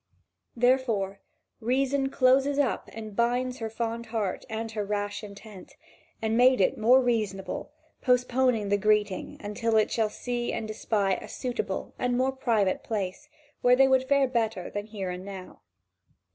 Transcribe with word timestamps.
Therefore 0.55 1.19
reason 1.59 2.09
closes 2.09 2.57
up 2.57 2.89
and 2.91 3.15
binds 3.15 3.59
her 3.59 3.69
fond 3.69 4.07
heart 4.07 4.45
and 4.49 4.71
her 4.71 4.83
rash 4.83 5.23
intent, 5.23 5.73
and 6.23 6.35
made 6.35 6.59
it 6.59 6.75
more 6.75 6.99
reasonable, 7.03 7.71
postponing 8.01 8.69
the 8.69 8.79
greeting 8.79 9.37
until 9.41 9.77
it 9.77 9.91
shall 9.91 10.09
see 10.09 10.51
and 10.51 10.67
espy 10.71 11.19
a 11.23 11.27
suitable 11.27 11.93
and 11.99 12.17
more 12.17 12.31
private 12.31 12.81
place 12.81 13.29
where 13.61 13.75
they 13.75 13.87
would 13.87 14.05
fare 14.09 14.27
better 14.27 14.71
than 14.71 14.87
here 14.87 15.11
and 15.11 15.23
now. 15.23 15.59